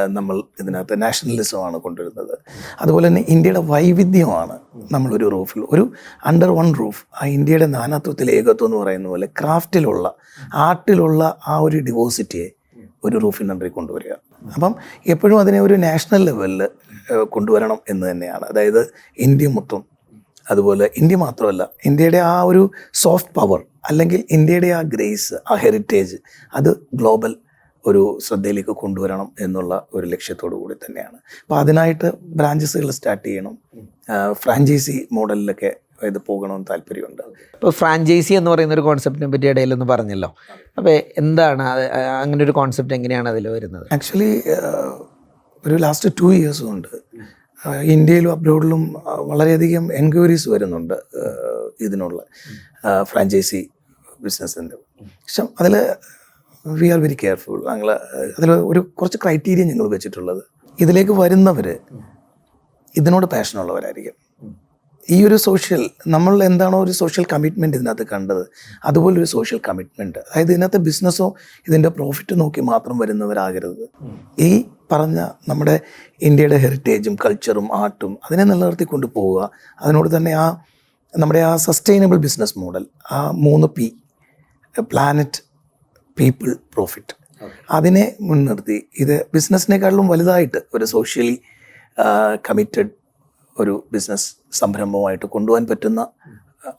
[0.08, 2.38] നമ്മൾ ഇതിനകത്ത് നാഷണലിസമാണ് കൊണ്ടുവരുന്നത്.
[2.82, 4.60] അതുപോലെ തന്നെ ഇന്ത്യയുടെ വൈവിധ്യമാണ്
[4.92, 5.92] നമ്മളൊരു റൂഫിൽ ഒരു
[6.26, 10.14] അണ്ടർ വൺ റൂഫ് ആ ഇന്ത്യയുടെ നാനാത്വത്തിൽ ഏകത്വം എന്ന് പറയുന്ന പോലെ ക്രാഫ്റ്റിലുള്ള
[10.54, 12.50] ആർട്ടിലുള്ള ആ ഒരു ഡിവോസിറ്റിയെ
[13.04, 14.14] ഒരു റൂഫിൻ അണ്ടറിൽ കൊണ്ടുവരിക.
[14.56, 14.76] അപ്പം
[15.08, 16.70] എപ്പോഴും അതിനെ ഒരു നാഷണൽ ലെവലിൽ
[17.24, 18.46] കൊണ്ടുവരണം എന്ന് തന്നെയാണ്.
[18.46, 19.84] അതായത് ഇന്ത്യ മൊത്തം
[20.52, 26.18] അതുപോലെ ഇന്ത്യ മാത്രമല്ല ഇന്ത്യയുടെ ആ ഒരു സോഫ്റ്റ് പവർ അല്ലെങ്കിൽ ഇന്ത്യയുടെ ആ ഗ്രേസ് ആ ഹെറിറ്റേജ്
[26.56, 27.36] അത് ഗ്ലോബൽ
[27.89, 31.17] ഒരു ശ്രദ്ധയിലേക്ക് കൊണ്ടുവരണം എന്നുള്ള ഒരു ലക്ഷ്യത്തോടു കൂടി തന്നെയാണ്.
[31.44, 33.56] അപ്പോൾ അതിനായിട്ട് ബ്രാഞ്ചസുകൾ സ്റ്റാർട്ട് ചെയ്യണം.
[34.44, 35.72] ഫ്രാഞ്ചൈസി മോഡലിലൊക്കെ
[36.10, 37.24] ഇത് പോകണമെന്ന് താല്പര്യമുണ്ട്.
[37.53, 40.29] ഇപ്പോൾ ഫ്രാഞ്ചൈസി എന്ന് പറയുന്ന ഒരു കോൺസെപ്റ്റിനെ പറ്റി ഇടയിലൊന്ന് പറഞ്ഞല്ലോ.
[40.77, 40.91] അപ്പോൾ
[41.22, 41.63] എന്താണ്
[42.24, 43.88] അങ്ങനെ ഒരു കോൺസെപ്റ്റ് എങ്ങനെയാണ് അതിൽ വരുന്നത്?
[43.98, 44.32] ആക്ച്വലി
[45.67, 46.91] ഒരു ലാസ്റ്റ് ടു ഇയേഴ്സ് കൊണ്ട്
[47.94, 48.82] ഇന്ത്യയിലും അബ്രോഡിലും
[49.29, 50.98] വളരെയധികം എൻക്വയറീസ് വരുന്നുണ്ട്
[51.86, 52.20] ഇതിനുള്ള
[53.03, 53.62] ഫ്രാഞ്ചൈസി
[54.25, 54.77] ബിസിനസ്സിന്റെ
[55.24, 55.74] പക്ഷെ അതിൽ
[56.82, 57.90] വി ആർ വെരി കെയർഫുൾ ഞങ്ങൾ
[58.38, 60.42] അതിൽ ഒരു കുറച്ച് ക്രൈറ്റീരിയ ഞങ്ങൾ വെച്ചിട്ടുള്ളത്.
[60.80, 61.68] ഇതിലേക്ക് വരുന്നവർ
[62.96, 64.16] ഇതിനോട് പാഷനുള്ളവരായിരിക്കും
[65.10, 65.82] ഈ ഒരു സോഷ്യൽ
[66.14, 68.42] നമ്മൾ എന്താണോ ഒരു സോഷ്യൽ കമ്മിറ്റ്മെന്റ് ഇതിനകത്ത് കണ്ടത്
[68.86, 71.28] അതുപോലെ ഒരു സോഷ്യൽ കമ്മിറ്റ്മെന്റ് അതായത് ഇതിനകത്ത് ബിസിനസ്സോ
[71.68, 73.86] ഇതിന്റെ പ്രോഫിറ്റ് നോക്കി മാത്രം വരുന്നവരാകരുത്.
[74.48, 74.50] ഈ
[74.92, 75.20] പറഞ്ഞ
[75.50, 75.76] നമ്മുടെ
[76.22, 79.40] ഇന്ത്യയുടെ ഹെറിറ്റേജും കൾച്ചറും ആർട്ടും അതിനെ നിലനിർത്തിക്കൊണ്ട് പോവുക.
[79.82, 80.46] അതിനോട് തന്നെ ആ
[81.14, 83.88] നമ്മുടെ ആ സസ്റ്റൈനബിൾ ബിസിനസ് മോഡൽ ആ മൂന്ന് പി
[84.92, 85.40] പ്ലാനറ്റ്
[86.20, 87.14] പീപ്പിൾ പ്രോഫിറ്റ്
[87.72, 88.78] അതിനെ മുൻനിർത്തി.
[89.00, 91.36] ഇത് ബിസിനസ്സിനേക്കാളും വലുതായിട്ട് ഒരു സോഷ്യലി
[92.50, 92.92] കമ്മിറ്റഡ്
[93.60, 96.02] ഒരു ബിസിനസ് സംരംഭമായിട്ട് കൊണ്ടുപോകാൻ പറ്റുന്ന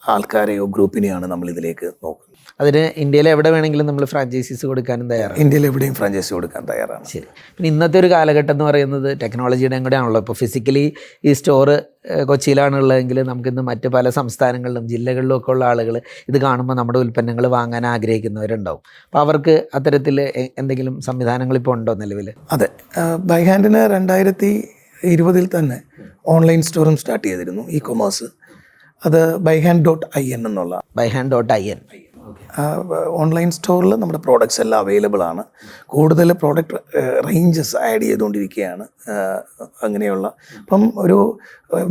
[0.09, 2.25] ആൾക്കാരെയോ ഗ്രൂപ്പിനെയാണ് നമ്മൾ ഇതിലേക്ക് നോക്കുന്നത്.
[2.61, 5.38] അതിന് ഇന്ത്യയിൽ എവിടെ വേണമെങ്കിലും നമ്മൾ ഫ്രാഞ്ചൈസീസ് കൊടുക്കാനും തയ്യാറാണ്.
[5.40, 7.04] ഇന്ത്യയിൽ എവിടെയും ഫ്രാഞ്ചൈസി കൊടുക്കാൻ തയ്യാറാണ്.
[7.04, 7.26] ശരി.
[7.57, 10.21] പിന്നെ ഇന്നത്തെ ഒരു കാലഘട്ടം എന്ന് പറയുന്നത് ടെക്നോളജിയുടെ കൂടെ ആണല്ലോ.
[10.21, 10.92] ഇപ്പോൾ ഫിസിക്കലി
[11.25, 11.83] ഈ സ്റ്റോർ
[12.26, 18.83] കൊച്ചിയിലാണുള്ളതെങ്കിൽ നമുക്കിന്ന് മറ്റ് പല സംസ്ഥാനങ്ങളിലും ജില്ലകളിലും ഒക്കെ ഉള്ള ആളുകൾ ഇത് കാണുമ്പോൾ നമ്മുടെ ഉൽപ്പന്നങ്ങൾ വാങ്ങാൻ ആഗ്രഹിക്കുന്നവരുണ്ടാവും.
[19.04, 20.21] അപ്പോൾ അവർക്ക് അത്തരത്തിൽ
[20.59, 22.68] എന്തെങ്കിലും സംവിധാനങ്ങൾ ഇപ്പോൾ ഉണ്ടോ നിലവിൽ അതെ.
[23.18, 24.68] ബൈ ഹാൻഡിന് രണ്ടായിരത്തി
[25.04, 25.80] ഇരുപതിൽ തന്നെ
[26.26, 27.62] ഓൺലൈൻ സ്റ്റോറും സ്റ്റാർട്ട് ചെയ്തിരുന്നു.
[27.68, 28.38] ഇ കൊമേഴ്സ്
[29.02, 31.81] അത് by hand dot I N എന്നുള്ള by hand dot I N
[33.20, 35.44] online സ്റ്റോറിൽ നമ്മുടെ പ്രോഡക്റ്റ്സ് എല്ലാം അവൈലബിൾ ആണ്.
[35.87, 36.78] കൂടുതൽ പ്രോഡക്റ്റ്
[37.28, 38.87] റേഞ്ചസ് ആഡ് ചെയ്തുകൊണ്ടിരിക്കുകയാണ്
[39.82, 40.26] അങ്ങനെയുള്ള.
[40.61, 41.18] അപ്പം ഒരു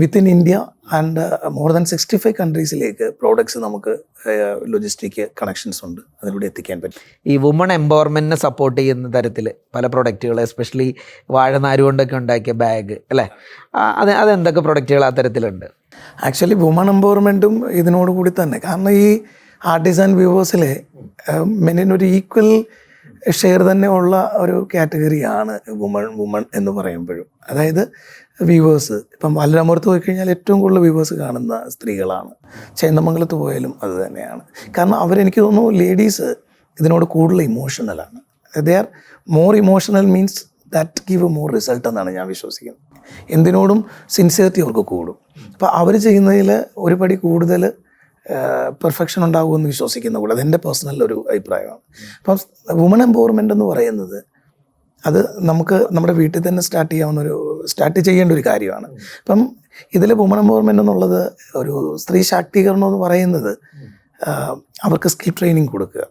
[0.01, 3.93] within India and more than sixty five കൺട്രീസിലേക്ക് products നമുക്ക്
[4.73, 6.01] ലോജിസ്റ്റിക് കണക്ഷൻസ് ഉണ്ട്.
[6.21, 7.01] അതിലൂടെ എത്തിക്കാൻ പറ്റും.
[7.27, 10.95] ഈ വുമൺ എംപവർമെന്റിനെ സപ്പോർട്ട് ചെയ്യുന്ന തരത്തിൽ പല പ്രൊഡക്റ്റുകൾ എസ്പെഷ്യലി
[11.31, 13.27] വാഴനാര് കൊണ്ടൊക്കെ ഉണ്ടാക്കിയ ബാഗ് അല്ലേ?
[14.01, 15.65] അത് അതെന്തൊക്കെ പ്രൊഡക്റ്റുകൾ ആ തരത്തിലുണ്ട്?
[16.23, 18.59] ആക്ച്വലി വുമൺ എംപവർമെന്റും ഇതിനോട് കൂടി തന്നെ.
[18.65, 19.19] കാരണം ഈ
[19.65, 20.83] ആർട്ടിസ്റ്റ് ആൻഡ് വ്യൂവേഴ്സിലെ
[21.45, 22.65] മെനിനൊരു ഈക്വൽ
[23.31, 27.25] ഷെയർ തന്നെ ഉള്ള ഒരു കാറ്റഗറിയാണ് വുമൺ വുമൺ എന്ന് പറയുമ്പോഴും.
[27.49, 27.91] അതായത്
[28.41, 28.93] വ്യൂവേഴ്സ്.
[28.93, 32.29] ഇപ്പം വല്ലരമൂർത്ത് പോയി കഴിഞ്ഞാൽ ഏറ്റവും കൂടുതൽ വ്യൂവേഴ്സ് കാണുന്ന സ്ത്രീകളാണ്.
[32.77, 34.41] ചേന്നമംഗലത്ത് പോയാലും അത് തന്നെയാണ്.
[34.77, 36.35] കാരണം അവരെനിക്ക് തോന്നുന്നു ലേഡീസ്
[36.79, 38.19] ഇതിനോട് കൂടുതൽ ഇമോഷണലാണ്
[38.61, 38.87] they are
[39.29, 42.83] more emotional means that give more result എന്നാണ് ഞാൻ വിശ്വസിക്കുന്നത്.
[43.29, 45.17] എന്തിനോടും സിൻസിയറിറ്റി അവർക്ക് കൂടും.
[45.53, 47.73] അപ്പോൾ അവർ ചെയ്യുന്നതിൽ ഒരുപടി കൂടുതൽ
[48.83, 51.81] പെർഫെക്ഷൻ ഉണ്ടാകുമെന്ന് വിശ്വസിക്കുന്ന കൂടെ അതെന്റെ പേഴ്സണൽ ഒരു അഭിപ്രായമാണ്.
[52.19, 52.37] അപ്പം
[52.81, 54.23] വുമൺ എംപവർമെന്റ് എന്ന് പറയുന്നത്
[55.05, 58.87] അത് നമുക്ക് നമ്മുടെ വീട്ടിൽ തന്നെ സ്റ്റാർട്ട് ചെയ്യാവുന്ന ഒരു സ്റ്റാർട്ട് ചെയ്യേണ്ട ഒരു കാര്യമാണ്.
[59.19, 59.41] അപ്പം
[59.95, 63.57] ഇതിൽ വുമൺ എംപവർമെന്റ് എന്നുള്ളത് ഒരു സ്ത്രീ ശാക്തീകരണം എന്ന് പറയുന്നത്
[64.83, 66.03] അവർക്ക് സ്കിൽ ട്രെയിനിങ് കൊടുക്കുക.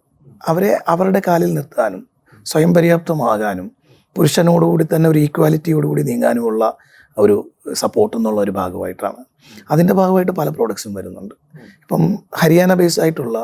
[0.48, 2.08] അവരെ അവരുടെ കാലിൽ നിർത്താനും
[2.46, 3.70] സ്വയം പര്യാപ്തമാകാനും
[4.16, 6.76] പുരുഷനോടുകൂടി തന്നെ ഒരു ഈക്വാലിറ്റിയോടുകൂടി നീങ്ങാനുമുള്ള
[7.16, 7.36] ഒരു
[7.82, 9.22] സപ്പോർട്ട് എന്നുള്ള ഒരു ഭാഗമായിട്ടാണ്.
[9.70, 11.34] അതിന്റെ ഭാഗമായിട്ട് പല പ്രോഡക്ട്സും വരുന്നുണ്ട്.
[11.82, 12.02] ഇപ്പം
[12.42, 13.38] ഹരിയാന ബേസ്ഡ് ആയിട്ടുള്ള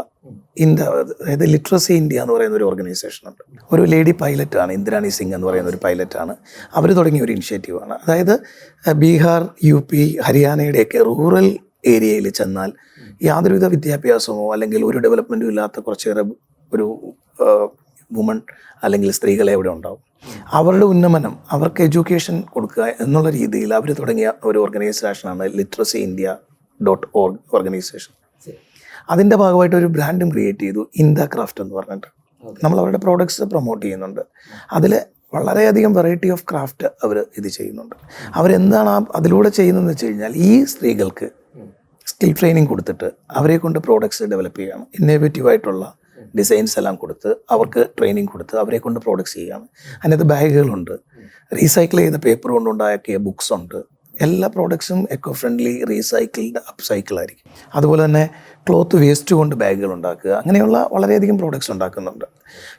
[0.59, 3.43] ഇന്ത്യ അതായത് ലിറ്ററസി ഇന്ത്യ എന്ന് പറയുന്ന ഒരു ഓർഗനൈസേഷൻ ഉണ്ട്.
[3.73, 6.35] ഒരു ലേഡി പൈലറ്റാണ് ഇന്ദിരാണി സിംഗ് എന്ന് പറയുന്ന ഒരു പൈലറ്റാണ്
[6.75, 8.35] അവർ തുടങ്ങിയ ഒരു ഇനിഷ്യേറ്റീവാണ് അതായത്
[9.03, 11.49] ബീഹാർ യു പി ഹരിയാനയുടെയൊക്കെ റൂറൽ
[11.87, 12.73] ഏരിയയിൽ ചെന്നാൽ
[13.23, 16.25] യാതൊരുവിധ വിദ്യാഭ്യാസമോ അല്ലെങ്കിൽ ഒരു ഡെവലപ്മെന്റും ഇല്ലാത്ത കുറച്ചേറെ
[16.73, 16.87] ഒരു
[18.11, 18.39] വുമൺ
[18.85, 20.12] അല്ലെങ്കിൽ സ്ത്രീകളെ അവിടെ ഉണ്ടാവും.
[20.57, 26.37] അവരുടെ ഉന്നമനം അവർക്ക് എഡ്യൂക്കേഷൻ കൊടുക്കുക എന്നുള്ള രീതിയിൽ അവർ തുടങ്ങിയ ഒരു ഓർഗനൈസേഷനാണ് literacy India
[26.81, 28.13] dot org organisation
[29.11, 32.09] അതിന്റെ ഭാഗമായിട്ട് ഒരു ബ്രാൻഡും ക്രിയേറ്റ് ചെയ്തു ഇന്ത ക്രാഫ്റ്റ് എന്ന് പറഞ്ഞിട്ട്.
[32.65, 34.23] നമ്മൾ അവരുടെ പ്രോഡക്ട്സ് പ്രൊമോട്ട് ചെയ്യുന്നുണ്ട്.
[34.73, 34.93] അതിൽ
[35.35, 37.95] വളരെയധികം വെറൈറ്റി ഓഫ് ക്രാഫ്റ്റ് അവർ ഇത് ചെയ്യുന്നുണ്ട്.
[38.39, 41.29] അവരെന്താണ് ആ അതിലൂടെ ചെയ്യുന്നതെന്ന് വെച്ച് കഴിഞ്ഞാൽ ഈ സ്ത്രീകൾക്ക്
[42.07, 44.87] സ്കിൽ ട്രെയിനിങ് കൊടുത്തിട്ട് അവരെ കൊണ്ട് പ്രോഡക്ട്സ് ഡെവലപ്പ് ചെയ്യണം.
[45.01, 45.85] ഇന്നോവേറ്റീവ് ആയിട്ടുള്ള
[46.39, 49.67] ഡിസൈൻസ് എല്ലാം കൊടുത്ത് അവർക്ക് ട്രെയിനിങ് കൊടുത്ത് അവരെ കൊണ്ട് പ്രോഡക്ട്സ് ചെയ്യുകയാണ്.
[50.05, 50.95] അതിനകത്ത് ബാഗുകളുണ്ട്.
[51.57, 54.03] റീസൈക്കിൾ ചെയ്ത പേപ്പർ കൊണ്ടുണ്ടാക്കിയ ബുക്സ് ഉണ്ട്.
[54.21, 57.51] എല്ലാ പ്രോഡക്ട്സും എക്കോ ഫ്രണ്ട്ലി റീസൈക്കിൾഡ് അപ്സൈക്കിൾ ആയിരിക്കും.
[57.75, 58.31] അതുപോലെ തന്നെ
[58.69, 60.31] ക്ലോത്ത് വേസ്റ്റ് കൊണ്ട് ബാഗുകൾ ഉണ്ടാക്കുക.
[60.31, 62.25] അങ്ങനെയുള്ള വളരെയധികം പ്രോഡക്ട്സ് ഉണ്ടാക്കുന്നുണ്ട്.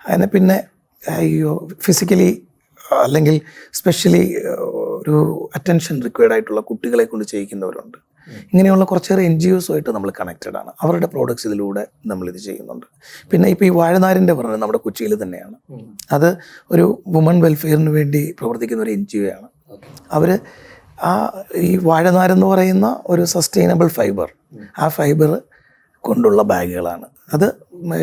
[0.07, 0.63] അതിനെ പിന്നെ
[1.09, 2.47] അയ്യോ ഫിസിക്കലി
[2.91, 3.41] അല്ലെങ്കിൽ
[3.73, 4.35] സ്പെഷ്യലി
[4.99, 7.97] ഒരു അറ്റൻഷൻ റിക്വയർഡ് ആയിട്ടുള്ള കുട്ടികളെ കൊണ്ട് ചെയ്യിക്കുന്നവരുണ്ട്.
[8.53, 10.71] ഇങ്ങനെയുള്ള കുറച്ചേറെ എൻ ജി ഒസുമായിട്ട് നമ്മൾ കണക്റ്റഡ് ആണ്.
[10.81, 12.85] അവരുടെ പ്രോഡക്ട്സ് ഇതിലൂടെ നമ്മൾ ഇത് ചെയ്യുന്നുണ്ട്.
[13.31, 15.55] പിന്നെ ഇപ്പോൾ ഈ വാഴനാരിന്റെ പറഞ്ഞത് നമ്മുടെ കൊച്ചിയിൽ തന്നെയാണ്.
[16.11, 16.29] അത്
[16.71, 19.49] ഒരു വുമൺ വെൽഫെയറിന് വേണ്ടി പ്രവർത്തിക്കുന്ന ഒരു എൻ ജി ഒ ആണ്
[20.11, 20.39] അവർ
[21.03, 21.11] ആ
[21.55, 24.29] ഈ വാഴനാരെന്ന് പറയുന്ന ഒരു സസ്റ്റൈനബിൾ ഫൈബർ
[24.79, 25.31] ആ ഫൈബർ
[26.07, 27.07] കൊണ്ടുള്ള ബാഗുകളാണ്.
[27.33, 27.47] അത്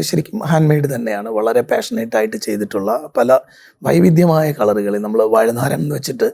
[0.09, 1.29] ശരിക്കും ഹാൻഡ് മെയ്ഡ് തന്നെയാണ്.
[1.39, 3.39] വളരെ പാഷനേറ്റ് ആയിട്ട് ചെയ്തിട്ടുള്ള പല
[3.83, 6.29] വൈവിധ്യമായ കളറുകളിൽ നമ്മൾ വഴുനാരം എന്ന് വെച്ചിട്ട്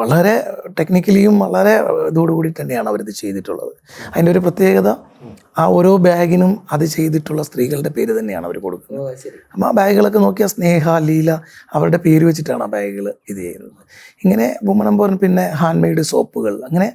[0.00, 0.34] വളരെ
[0.78, 1.74] ടെക്നിക്കലിയും വളരെ
[2.08, 3.72] ഇതോടുകൂടി തന്നെയാണ് അവരിത് ചെയ്തിട്ടുള്ളത്.
[4.12, 4.88] അതിന്റെ ഒരു പ്രത്യേകത
[5.56, 9.10] ആ ഓരോ ബാഗിനും അത് ചെയ്തിട്ടുള്ള സ്ത്രീകളുടെ പേര് തന്നെയാണ് അവർ കൊടുക്കുന്നത്.
[9.52, 11.30] അപ്പം ആ ബാഗുകളൊക്കെ നോക്കിയാൽ സ്നേഹ ലീല
[11.76, 13.76] അവരുടെ പേര് വെച്ചിട്ടാണ് ആ ബാഗുകൾ ഇത് ചെയ്യുന്നത്.
[14.24, 16.88] ഇങ്ങനെ വുമൺ എംപവർ പിന്നെ ഹാൻഡ് മെയ്ഡ് സോപ്പുകൾ അങ്ങനെ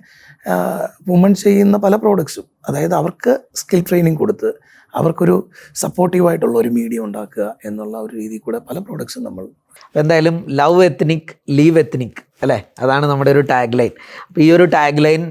[1.09, 4.51] വുമൺ ചെയ്യുന്ന പല പ്രോഡക്ട്സും അതായത് അവർക്ക് സ്കിൽ ട്രെയിനിങ് കൊടുത്ത്
[4.93, 5.35] അവർക്കൊരു
[5.83, 9.45] സപ്പോർട്ടീവായിട്ടുള്ള ഒരു മീഡിയ ഉണ്ടാക്കുക എന്നുള്ള ഒരു രീതിയിൽ കൂടെ പല പ്രോഡക്ട്സും നമ്മൾ
[9.85, 12.57] അപ്പോൾ എന്തായാലും ലവ് എത്നിക് ലീവ് എത്നിക് അല്ലേ?
[12.79, 13.93] അതാണ് നമ്മുടെ ഒരു ടാഗ് ലൈൻ
[14.27, 15.23] അപ്പോൾ ഈ ഒരു ടാഗ് ലൈൻ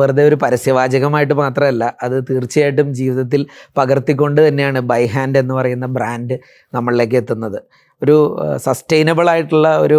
[0.00, 3.42] വെറുതെ ഒരു പരസ്യവാചകമായിട്ട് മാത്രമല്ല അത് തീർച്ചയായിട്ടും ജീവിതത്തിൽ
[3.78, 6.36] പകർത്തിക്കൊണ്ട് തന്നെയാണ് ബൈ ഹാൻഡ് എന്ന് പറയുന്ന ബ്രാൻഡ്
[6.72, 7.58] നമ്മളിലേക്ക് എത്തുന്നത്.
[8.02, 8.16] ഒരു
[8.56, 9.98] സസ്റ്റൈനബിൾ ആയിട്ടുള്ള ഒരു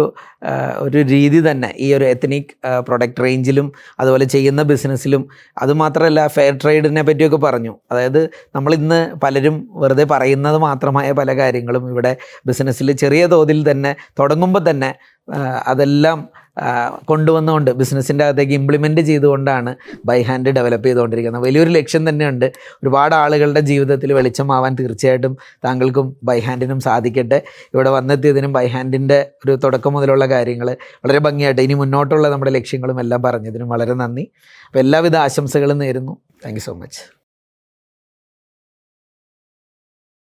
[0.78, 5.22] ഒരു രീതി തന്നെ ഈ ഒരു എത്നിക് പ്രൊഡക്റ്റ് റേഞ്ചിലും അതുപോലെ ചെയ്യുന്ന ബിസിനസ്സിലും
[5.62, 7.72] അതുമാത്രമല്ല ഫെയർ ട്രേഡിനെ പറ്റിയൊക്കെ പറഞ്ഞു.
[7.92, 8.20] അതായത്
[8.54, 14.94] നമ്മൾ ഇന്ന് പലരും വെറുതെ പറയുന്നത് മാത്രമായ പല കാര്യങ്ങളും ഇവിടെ ബിസിനസ്സിൽ ചെറിയ തോതിൽ തന്നെ തുടങ്ങുമ്പോൾ തന്നെ
[15.66, 16.18] അതെല്ലാം
[17.04, 21.42] കൊണ്ടുവന്നുകൊണ്ട് ബിസിനസ്സിന്റെ അകത്തേക്ക് ഇംപ്ലിമെന്റ് ചെയ്തുകൊണ്ടാണ് ബൈ ഹാൻഡ് ഡെവലപ്പ് ചെയ്തുകൊണ്ടിരിക്കുന്നത്.
[21.42, 22.52] വലിയൊരു ലക്ഷ്യം തന്നെയുണ്ട്.
[22.82, 27.42] ഒരുപാട് ആളുകളുടെ ജീവിതത്തിൽ വെളിച്ചമാവാൻ തീർച്ചയായിട്ടും താങ്കൾക്കും ബൈ ഹാൻഡിനും സാധിക്കട്ടെ.
[27.74, 30.70] ഇവിടെ വന്നെത്തിയതിനും ബൈ ഹാൻഡിന്റെ ഒരു തുടക്കം മുതലുള്ള കാര്യങ്ങൾ
[31.04, 34.30] വളരെ ഭംഗിയായിട്ട് ഇനി മുന്നോട്ടുള്ള നമ്മുടെ ലക്ഷ്യങ്ങളും എല്ലാം പറഞ്ഞതിനും വളരെ നന്ദി.
[34.66, 36.16] അപ്പോൾ എല്ലാവിധ ആശംസകളും നേരുന്നു.
[36.46, 37.13] Thank so much